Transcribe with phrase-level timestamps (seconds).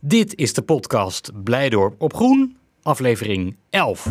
[0.00, 4.08] Dit is de podcast Blijdorp op Groen, aflevering 11.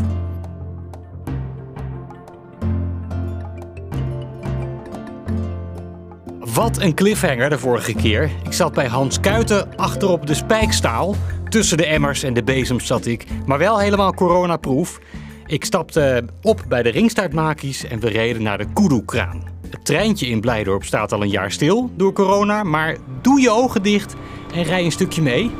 [6.40, 8.32] Wat een cliffhanger de vorige keer.
[8.46, 11.16] Ik zat bij Hans Kuiten achterop de spijkstaal.
[11.50, 15.00] Tussen de emmers en de bezems zat ik, maar wel helemaal coronaproof.
[15.46, 19.44] Ik stapte op bij de ringstaartmakies en we reden naar de Kudu-kraan.
[19.70, 23.84] Het treintje in Blijdorp staat al een jaar stil door corona, maar doe je ogen
[23.84, 24.16] dicht
[24.54, 25.52] en rij een stukje mee.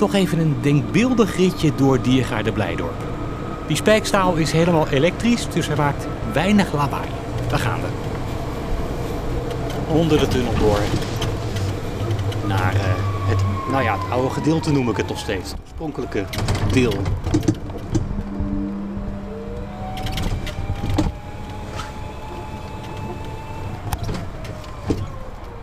[0.00, 3.04] Toch even een denkbeeldig ritje door Diergaarde Blijdorp.
[3.66, 7.08] Die spijkstaal is helemaal elektrisch, dus hij maakt weinig lawaai.
[7.48, 7.86] Daar gaan we.
[9.92, 10.78] Onder de tunnel door.
[12.46, 12.80] Naar eh,
[13.28, 15.50] het, nou ja, het oude gedeelte noem ik het nog steeds.
[15.50, 16.24] Het oorspronkelijke
[16.72, 16.94] deel.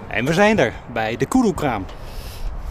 [0.08, 1.85] En we zijn er, bij de Kudu-kraam.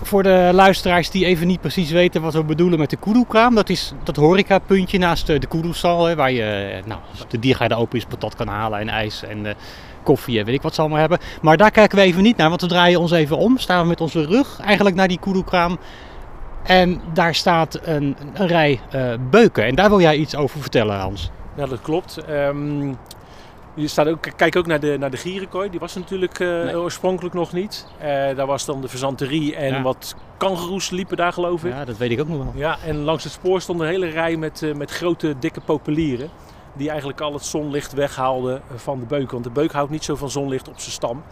[0.02, 3.54] Voor de luisteraars die even niet precies weten wat we bedoelen met de Kudu-kraam.
[3.54, 6.04] Dat is dat horecapuntje naast de Kudu-stal.
[6.04, 9.23] hè, Waar je, eh, nou, als de diergaarde open is, patat kan halen en ijs
[9.23, 9.54] en eh,
[10.02, 11.18] koffie en weet ik wat ze allemaal hebben.
[11.43, 13.59] Maar daar kijken we even niet naar, want we draaien ons even om.
[13.59, 15.79] Staan we met onze rug eigenlijk naar die Kudu-kraam.
[16.63, 19.65] En daar staat een, een rij eh, beuken.
[19.65, 21.30] En daar wil jij iets over vertellen, Hans.
[21.57, 22.18] Ja, dat klopt.
[22.18, 22.92] Ehm,
[23.77, 25.71] je staat ook, kijk ook naar de, naar de gierenkooi.
[25.71, 26.79] Die was er natuurlijk eh, Nee.
[26.79, 27.87] oorspronkelijk nog niet.
[27.99, 29.82] Eh, daar was dan de verzanterie en Ja.
[29.82, 31.73] wat kangeroes liepen daar geloof ik.
[31.73, 32.52] Ja, dat weet ik ook nog wel.
[32.54, 36.29] Ja, en langs het spoor stond een hele rij met, eh, met grote dikke populieren.
[36.73, 39.30] Die eigenlijk al het zonlicht weghaalden van de beuk.
[39.30, 41.23] Want de beuk houdt niet zo van zonlicht op zijn stam.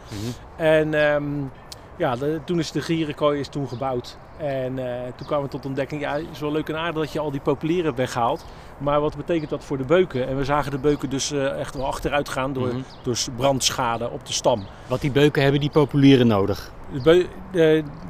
[0.56, 1.25] En ehm,
[1.97, 4.17] ja, de- toen is de gierenkooi is toen gebouwd.
[4.37, 6.95] En eh, toen kwamen we tot de ontdekking, ja, het is wel leuk en aardig
[7.03, 8.45] dat je al die populieren hebt weghaalt.
[8.78, 10.28] Maar wat betekent dat voor de beuken?
[10.28, 12.77] En we zagen de beuken dus eh, echt wel achteruit gaan door, Mhm.
[13.03, 14.65] door brandschade op de stam.
[14.87, 16.70] Wat die beuken hebben die populieren nodig.
[16.92, 17.27] De beu-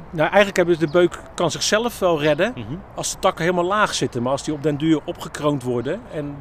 [0.09, 2.53] nou, eigenlijk hebben de beuk kan zichzelf wel redden
[2.95, 4.21] als de takken helemaal laag zitten.
[4.21, 6.35] Maar als die op den duur opgekroond worden en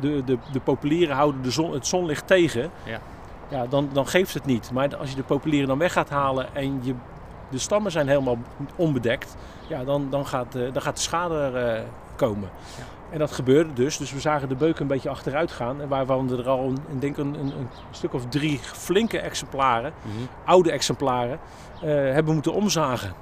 [0.00, 2.98] de, de, de populieren houden de zon, het zonlicht tegen, Ja.
[3.52, 4.70] Ja, dan, dan geeft het niet.
[4.72, 6.94] Maar als je de populieren dan weg gaat halen en je,
[7.50, 8.38] de stammen zijn helemaal
[8.76, 9.36] onbedekt,
[9.68, 11.82] ja, dan, dan, gaat, eh, dan gaat de schade eh,
[12.16, 12.50] komen.
[12.78, 12.84] Ja.
[13.10, 13.96] En dat gebeurde dus.
[13.96, 15.80] Dus we zagen de beuk een beetje achteruit gaan.
[15.80, 19.92] En waarvan er al een, denk een, een, een stuk of drie flinke exemplaren,
[20.44, 21.38] oude exemplaren,
[21.82, 23.12] eh, hebben moeten omzagen.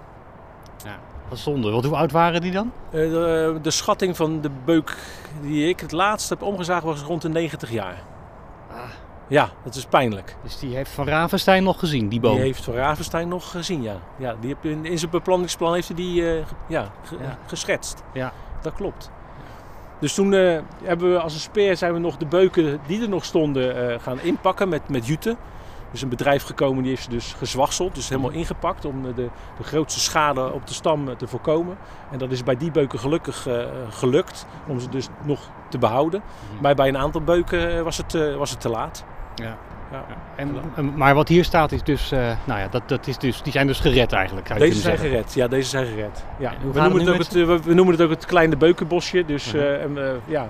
[1.29, 1.71] Wat zonde.
[1.71, 2.73] Want hoe oud waren die dan?
[2.91, 4.97] De, de schatting van de beuk
[5.43, 8.03] die ik het laatst heb omgezaagd was rond de 90 jaar.
[8.71, 8.79] Ah.
[9.31, 10.37] Ja, dat is pijnlijk.
[10.43, 12.35] Dus die heeft Van Ravenstein nog gezien, die boom.
[12.35, 13.95] Die heeft Van Ravenstein nog gezien, ja.
[14.17, 17.39] ja die heb, in, in zijn beplanningsplan heeft hij die eh, ja, ge- Ja.
[17.47, 18.03] geschetst.
[18.13, 18.33] Ja.
[18.63, 19.11] Dat klopt.
[19.99, 23.09] Dus toen eh, hebben we als een speer zijn we nog de beuken die er
[23.09, 25.37] nog stonden eh, gaan inpakken met, met jute.
[25.91, 29.63] Dus een bedrijf gekomen die heeft ze dus gezwagseld, dus helemaal ingepakt om de, de
[29.63, 31.77] grootste schade op de stam te voorkomen.
[32.11, 33.47] En dat is bij die beuken gelukkig
[33.91, 36.23] gelukt om ze dus nog te behouden.
[36.53, 36.63] Mhm.
[36.63, 39.05] Maar bij een aantal beuken was het, was het te laat.
[39.41, 39.57] Ja.
[39.93, 40.05] Ja.
[40.37, 43.43] En, en- maar wat hier staat is dus, eh, nou ja, dat, dat is dus,
[43.43, 44.59] die zijn dus gered eigenlijk.
[44.59, 45.09] Deze zijn zeggen.
[45.09, 46.25] gered, ja, deze zijn gered.
[46.39, 46.53] Ja.
[46.73, 48.57] We, noemen het het nu ook het, eh, we, we noemen het ook het kleine
[48.57, 49.25] beukenbosje.
[49.25, 49.57] Dus Mhm.
[49.63, 50.49] eh, en, eh, ja,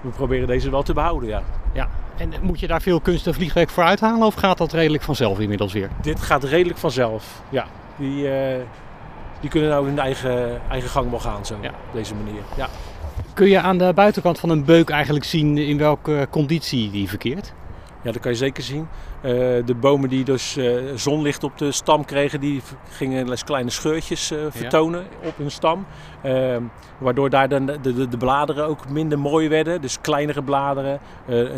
[0.00, 1.28] we proberen deze wel te behouden.
[1.28, 1.42] Ja.
[1.72, 1.88] Ja.
[2.16, 5.38] En moet je daar veel kunst en vliegwerk voor uithalen of gaat dat redelijk vanzelf
[5.38, 5.88] inmiddels weer?
[6.02, 7.42] Dit gaat redelijk vanzelf.
[7.48, 8.58] Ja, die, eh,
[9.40, 11.68] die kunnen nou hun eigen, eigen gang wel gaan zo, Ja.
[11.68, 12.40] op deze manier.
[12.56, 12.66] Ja.
[13.34, 17.52] Kun je aan de buitenkant van een beuk eigenlijk zien in welke conditie die verkeert?
[18.02, 18.88] Ja, dat kan je zeker zien.
[19.20, 19.32] Eh,
[19.64, 24.30] de bomen die dus eh, zonlicht op de stam kregen, die gingen les kleine scheurtjes
[24.30, 25.86] eh, vertonen op hun stam.
[26.22, 26.62] Ehm,
[26.98, 29.80] waardoor daar dan de, de, de bladeren ook minder mooi werden.
[29.80, 31.00] Dus kleinere bladeren.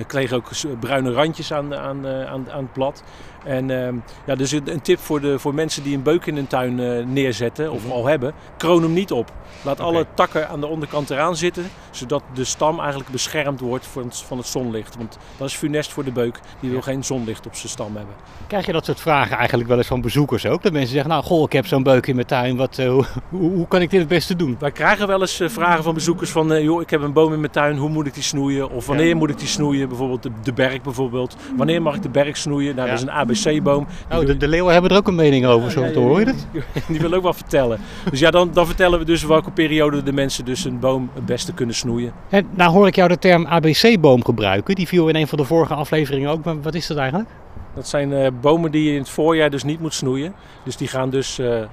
[0.07, 0.49] Kregen ook
[0.81, 3.03] bruine randjes aan, aan, aan, aan het blad.
[3.45, 3.95] En ehm,
[4.27, 6.75] ja, dus een, tip voor, de, voor mensen die een beuk in hun tuin
[7.13, 7.93] neerzetten of Mhm.
[7.93, 8.33] al hebben.
[8.57, 9.33] Kroon hem niet op.
[9.65, 11.65] Laat alle takken aan de onderkant eraan zitten.
[11.91, 14.97] Zodat de stam eigenlijk beschermd wordt van het, van het zonlicht.
[14.97, 16.41] Want dat is funest voor de beuk.
[16.61, 16.85] Die wil Ja.
[16.85, 18.15] geen zonlicht op zijn stam hebben.
[18.47, 20.63] Krijg je dat soort vragen eigenlijk wel eens van bezoekers ook?
[20.63, 22.87] Dat mensen zeggen, nou goh, ik heb zo'n beuk in mijn tuin, wat, eh,
[23.29, 24.57] hoe, hoe, kan ik dit het beste doen?
[24.59, 26.53] Wij krijgen wel eens eh, vragen van bezoekers van...
[26.53, 28.71] eh, joh, ik heb een boom in mijn tuin, hoe moet ik die snoeien?
[28.71, 29.15] Of wanneer Ja.
[29.17, 29.89] moet ik die snoeien?
[29.89, 31.37] Bijvoorbeeld de, de berk bijvoorbeeld.
[31.57, 32.75] Wanneer mag ik de berk snoeien?
[32.75, 32.95] Nou, Ja.
[32.95, 33.87] dat is een ABC-boom.
[34.13, 36.47] Oh, de, de leeuwen hebben er ook een mening over, zo hoor je dat?
[36.89, 37.79] Die wil ook wel vertellen.
[38.11, 41.27] Dus ja, dan, dan vertellen we dus welke periode de mensen dus een boom het
[41.27, 42.13] beste kunnen snoeien.
[42.29, 45.45] En nou hoor ik jou de term ABC-boom gebruiken, die viel in een van de
[45.45, 47.29] vorige afleveringen ook, maar wat is dat eigenlijk?
[47.75, 50.35] Dat zijn uh, bomen die je in het voorjaar dus niet moet snoeien.
[50.65, 51.67] Dus die gaan dus uh, uh,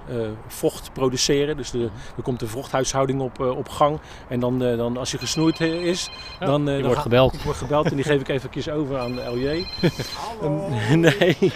[0.48, 1.58] vocht produceren.
[1.58, 4.00] Dus de, er komt een vochthuishouding op, op gang.
[4.28, 7.34] En dan, dan als je gesnoeid is, ja, dan, dan wordt gebeld.
[7.34, 9.66] Ik word gebeld en die geef ik even over aan de LJ.
[10.96, 11.38] nee.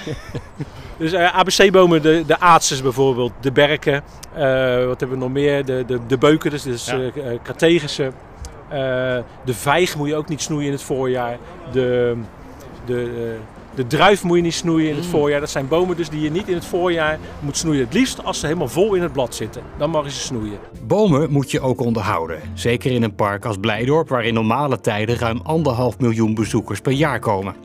[0.98, 4.04] dus ABC-bomen, de, de aatses bijvoorbeeld, de berken.
[4.88, 5.66] wat hebben we nog meer?
[5.66, 7.12] De, de, de beuken, dus, dus ja.
[9.46, 11.38] De vijg moet je ook niet snoeien in het voorjaar.
[11.72, 12.18] De,
[12.86, 13.38] de,
[13.76, 15.40] de druif moet je niet snoeien in het voorjaar.
[15.40, 17.84] Dat zijn bomen dus die je niet in het voorjaar moet snoeien.
[17.84, 19.62] Het liefst als ze helemaal vol in het blad zitten.
[19.78, 20.60] Dan mag je ze snoeien.
[20.88, 22.40] Bomen moet je ook onderhouden.
[22.54, 26.92] Zeker in een park als Blijdorp, waar in normale tijden ruim anderhalf miljoen bezoekers per
[26.92, 27.56] jaar komen.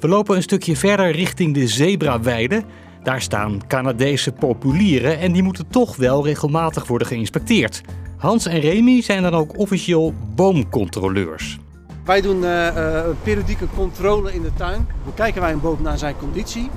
[0.00, 2.62] We lopen een stukje verder richting de Zebraweide.
[3.02, 7.80] Daar staan Canadese populieren en die moeten toch wel regelmatig worden geïnspecteerd.
[8.16, 11.58] Hans en Remy zijn dan ook officieel boomcontroleurs.
[12.04, 14.88] Wij doen uh, uh, periodieke controle in de tuin.
[15.04, 16.70] Dan kijken wij een boom naar zijn conditie.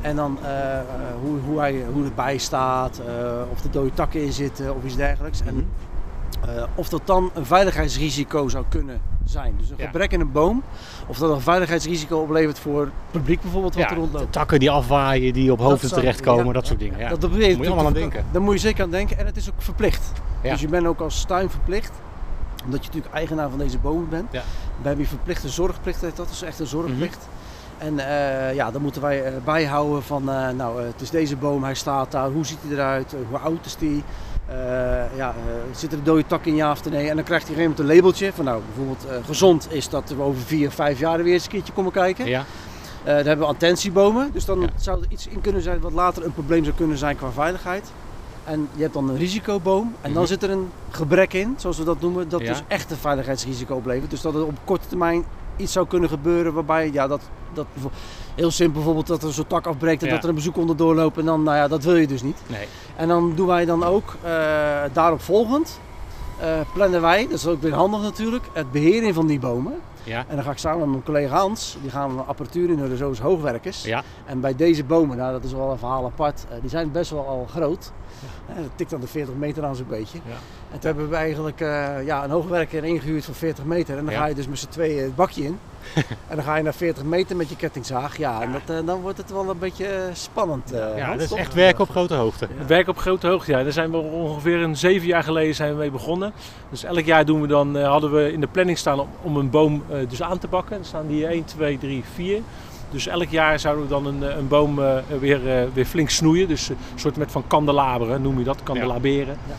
[0.00, 0.48] En dan uh,
[1.22, 3.00] hoe, hoe, hij, hoe het bij staat,
[3.52, 5.40] of er dode takken in zitten of iets dergelijks.
[5.42, 5.64] En Mhm.
[6.74, 9.54] of dat dan een veiligheidsrisico zou kunnen zijn.
[9.58, 9.84] Dus een Ja.
[9.84, 10.62] gebrek in een boom,
[11.06, 14.32] of dat een veiligheidsrisico oplevert voor het publiek bijvoorbeeld wat Ja, er de rondloopt.
[14.32, 16.98] takken die afwaaien, die op hoofden terechtkomen, ja, dat soort dingen.
[16.98, 17.08] Ja.
[17.08, 18.24] Dat, dat moet Daar moet je allemaal aan denken.
[18.30, 20.12] Daar moet je zeker aan denken en het is ook verplicht.
[20.42, 20.50] Ja.
[20.50, 21.92] Dus je bent ook als tuin verplicht,
[22.64, 24.32] omdat je natuurlijk eigenaar van deze bomen bent.
[24.32, 24.42] Ja.
[24.80, 27.18] We hebben je verplichte zorgplicht, dat is echt een zorgplicht.
[27.18, 27.40] Mhm.
[27.78, 31.64] En eh, ja, dan moeten wij eh, bijhouden van, eh, nou, het is deze boom,
[31.64, 34.04] hij staat daar, hoe ziet hij eruit, hoe oud is die?
[35.16, 35.34] Ja,
[35.74, 37.08] zit er een dode tak in ja of nee?
[37.08, 40.42] En dan krijgt hij op een labeltje van, nou, bijvoorbeeld gezond is dat we over
[40.42, 42.26] vier, vijf jaar weer eens een keertje komen kijken.
[42.26, 42.44] Ja.
[43.04, 44.68] Dan hebben we attentiebomen, dus dan Ja.
[44.76, 47.90] zou er iets in kunnen zijn wat later een probleem zou kunnen zijn qua veiligheid.
[48.44, 50.30] En je hebt dan een risicoboom en dan Mhm.
[50.32, 52.46] zit er een gebrek in, zoals we dat noemen, dat Ja.
[52.48, 54.10] dus echt een veiligheidsrisico oplevert.
[54.10, 55.24] Dus dat er op korte termijn
[55.56, 57.20] iets zou kunnen gebeuren waarbij, ja, dat,
[57.54, 57.66] dat
[58.34, 60.14] heel simpel bijvoorbeeld dat er zo'n tak afbreekt en Ja.
[60.14, 62.38] dat er een bezoek onderdoor loopt en dan, nou ja, dat wil je dus niet.
[62.46, 62.66] Nee.
[62.96, 64.30] En dan doen wij dan ook uh,
[64.92, 65.80] daarop volgend,
[66.38, 69.72] eh, plannen wij, dat is ook weer handig natuurlijk, het beheren van die bomen.
[70.04, 70.24] Ja.
[70.28, 72.96] En dan ga ik samen met mijn collega Hans, die gaan we apparatuur in huren,
[72.96, 73.84] zoals hoogwerkers.
[73.84, 74.02] Ja.
[74.24, 77.10] En bij deze bomen, nou dat is wel een verhaal apart, eh, die zijn best
[77.10, 77.92] wel al groot.
[78.48, 80.18] Eh, dat tikt dan de 40 meter aan zo'n beetje.
[80.72, 83.98] En toen hebben we eigenlijk eh, ja, een hoogwerker ingehuurd van 40 meter.
[83.98, 84.20] En dan Ja.
[84.20, 85.58] ga je dus met z'n tweeën het bakje in.
[86.28, 88.16] en dan ga je naar 40 meter met je kettingzaag.
[88.18, 90.72] Ja, en dat, eh, dan wordt het wel een beetje eh, spannend.
[90.72, 92.48] eh, Ja, dat is echt werk op grote hoogte.
[92.66, 93.62] Werk op grote hoogte, ja.
[93.62, 96.32] Daar zijn we ongeveer een zeven jaar geleden zijn we mee begonnen.
[96.70, 99.36] Dus elk jaar doen we dan, eh, hadden we in de planning staan om, om
[99.36, 100.78] een boom eh, dus aan te bakken.
[100.78, 102.40] Er staan die 1, 2, 3, 4.
[102.90, 106.48] Dus elk jaar zouden we dan een, een boom eh, weer, eh, weer flink snoeien.
[106.48, 109.36] Dus een soort met van kandelaberen, noem je dat, kandelaberen.
[109.48, 109.54] Ja.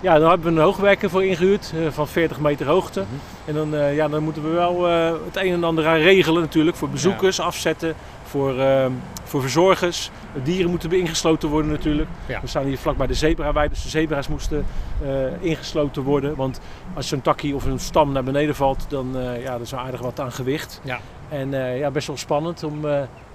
[0.00, 3.00] Ja, dan hebben we een hoogwerker voor ingehuurd eh, van 40 meter hoogte.
[3.00, 3.08] Mhm.
[3.44, 6.40] En dan, eh, ja, dan moeten we wel eh, het een en ander aan regelen
[6.42, 6.76] natuurlijk.
[6.76, 8.92] Voor bezoekers, afzetten, voor, ehm,
[9.24, 10.10] voor verzorgers.
[10.34, 12.08] De dieren moeten ingesloten worden natuurlijk.
[12.26, 12.40] Ja.
[12.40, 14.66] We staan hier vlak bij de zebraweide, dus de zebra's moesten
[15.40, 16.36] ingesloten worden.
[16.36, 16.60] Want
[16.94, 20.00] als zo'n takkie of een stam naar beneden valt, dan ja, dat is wel aardig
[20.00, 20.80] wat aan gewicht.
[20.84, 21.00] Ja.
[21.28, 22.86] En ja, best wel spannend om,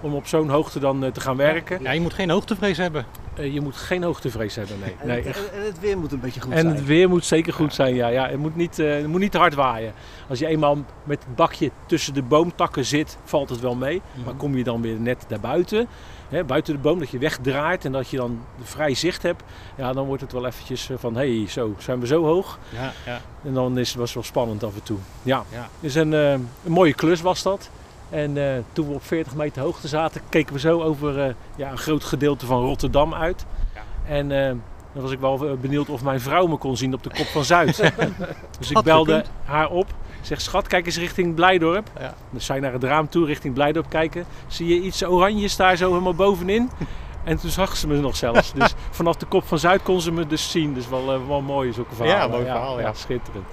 [0.01, 1.81] om op zo'n hoogte dan te gaan werken.
[1.81, 3.06] Ja, je moet geen hoogtevrees hebben.
[3.36, 4.96] Je moet geen hoogtevrees hebben, nee.
[5.00, 6.76] En, nee het, en het weer moet een beetje goed en zijn.
[6.76, 8.08] het weer moet zeker goed zijn, ja.
[8.08, 9.94] ja het, moet niet, het moet niet te hard waaien.
[10.30, 14.02] Als je eenmaal met het bakje tussen de boomtakken zit, valt het wel mee.
[14.12, 14.26] Mhm.
[14.26, 15.88] Maar kom je dan weer net daarbuiten,
[16.30, 19.44] hè, buiten de boom, dat je wegdraait en dat je dan vrij zicht hebt,
[19.78, 22.60] ja, dan wordt het wel eventjes van, hé, hey, zo, zijn we zo hoog?
[22.70, 23.22] Ja, ja.
[23.44, 24.98] En dan is het was wel spannend af en toe.
[25.24, 25.70] Ja, Ja.
[25.80, 27.70] dus een, uh, een mooie klus was dat.
[28.13, 31.71] En uh, toen we op 40 meter hoogte zaten, keken we zo over uh, ja,
[31.71, 33.45] een groot gedeelte van Rotterdam uit.
[33.74, 33.81] Ja.
[34.06, 34.48] En uh,
[34.94, 37.44] dan was ik wel benieuwd of mijn vrouw me kon zien op de kop van
[37.44, 37.77] Zuid.
[38.60, 39.32] dus ik belde gekund.
[39.43, 39.88] haar op.
[40.20, 41.89] Ik zeg, schat, kijk eens richting Blijdorp.
[42.00, 42.13] Ja.
[42.29, 44.25] Dus zij naar het raam toe, richting Blijdorp kijken.
[44.48, 46.70] Zie je iets oranjes daar zo helemaal bovenin?
[47.24, 48.53] En toen zag ze me nog zelfs.
[48.53, 50.74] Dus vanaf de kop van Zuid kon ze me dus zien.
[50.74, 52.22] Dus wel, wel mooi, zulke verhalen.
[52.22, 52.93] Ja, mooi verhaal, ja.
[52.93, 53.46] schitterend.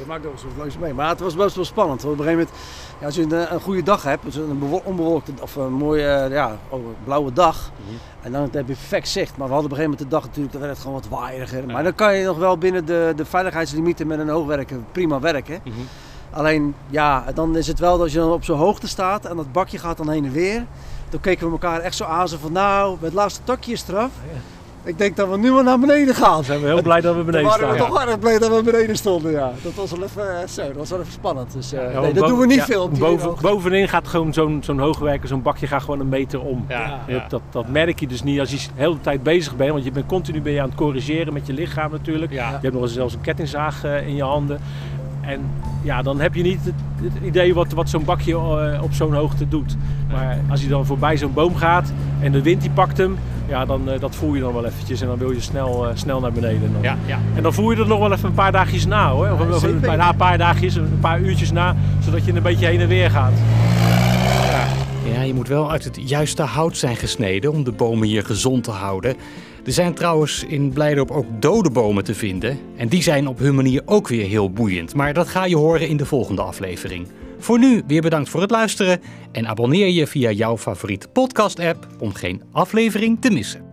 [0.00, 0.94] Je maakt ook zo'n vlees mee.
[0.94, 2.02] Maar het was best wel spannend.
[2.02, 2.66] Want op een gegeven moment,
[3.00, 6.26] ja, als je een, een goede dag hebt, dus een bewo- onbewolkte of een mooie
[6.28, 7.94] uh, ja, oh, blauwe dag, Mhm.
[8.26, 9.36] en dan heb je perfect zicht.
[9.36, 11.08] Maar we hadden op een gegeven moment de dag natuurlijk, dan werd het gewoon wat
[11.20, 11.66] waaieriger.
[11.66, 15.60] Maar dan kan je nog wel binnen de, de veiligheidslimieten met een hoogwerker prima werken.
[15.64, 15.74] Mhm.
[16.30, 19.52] Alleen, ja, dan is het wel dat je dan op zo'n hoogte staat en dat
[19.52, 20.64] bakje gaat dan heen en weer.
[21.08, 24.10] Dan keken we elkaar echt zo aan, zo van nou, het laatste takje is eraf.
[24.84, 26.44] Ik denk dat we nu maar naar beneden gaan.
[26.44, 27.72] Zijn we heel blij dat we beneden waren staan.
[27.72, 29.52] we toch erg blij dat we beneden stonden, ja.
[29.62, 31.52] Dat was wel even, eh, zo, dat was wel even spannend.
[31.52, 34.08] Dus, uh, Ja, nee, dat doen we niet ja, veel op die boven, bovenin gaat
[34.08, 36.64] gewoon zo'n zo'n hoogwerker, zo'n bakje gaat gewoon een meter om.
[36.68, 39.72] Ja, Je Dat, dat merk je dus niet als je de hele tijd bezig bent.
[39.72, 42.32] Want je bent continu ben je aan het corrigeren met je lichaam natuurlijk.
[42.32, 42.48] Ja.
[42.48, 44.60] Je hebt nog eens zelfs een kettingzaag eh, in je handen.
[45.20, 45.40] En
[45.82, 49.14] ja, dan heb je niet het, het idee wat, wat zo'n bakje eh, op zo'n
[49.14, 49.76] hoogte doet.
[50.10, 53.18] Maar als hij dan voorbij zo'n boom gaat en de wind die pakt hem,
[53.50, 55.90] ja, dan, eh, dat voel je dan wel eventjes en dan wil je snel, eh,
[55.94, 56.72] snel naar beneden.
[56.72, 56.82] Dan.
[56.82, 57.18] Ja, ja.
[57.34, 59.30] En dan voel je er nog wel even een paar dagjes na hoor.
[59.30, 59.80] Of, Ja, of een, zeker.
[59.80, 62.88] paar, na een paar dagjes, een paar uurtjes na, zodat je een beetje heen en
[62.88, 63.32] weer gaat.
[65.12, 68.64] Ja, je moet wel uit het juiste hout zijn gesneden om de bomen hier gezond
[68.64, 69.16] te houden.
[69.64, 72.58] Er zijn trouwens in Blijdorp ook dode bomen te vinden.
[72.76, 74.94] En die zijn op hun manier ook weer heel boeiend.
[74.94, 77.06] Maar dat ga je horen in de volgende aflevering.
[77.40, 79.00] Voor nu weer bedankt voor het luisteren.
[79.32, 83.69] En abonneer je via jouw favoriete podcast-app om geen aflevering te missen.